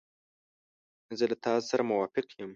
[1.17, 2.49] زه له تا سره موافق یم.